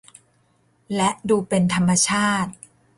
[0.95, 2.51] และดูเป็นธรรมชาติ